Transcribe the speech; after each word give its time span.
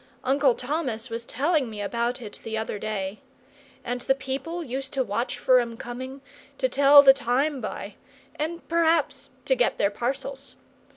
Uncle 0.23 0.55
Thomas 0.55 1.11
was 1.11 1.27
telling 1.27 1.69
me 1.69 1.79
about 1.79 2.23
it 2.23 2.39
the 2.43 2.57
other 2.57 2.79
day. 2.79 3.19
And 3.85 4.01
the 4.01 4.15
people 4.15 4.63
used 4.63 4.93
to 4.93 5.03
watch 5.03 5.37
for 5.37 5.59
'em 5.59 5.77
coming, 5.77 6.21
to 6.57 6.67
tell 6.67 7.03
the 7.03 7.13
time 7.13 7.61
by, 7.61 7.93
and 8.35 8.67
p'r'aps 8.67 9.29
to 9.45 9.53
get 9.53 9.77
their 9.77 9.91
parcels. 9.91 10.55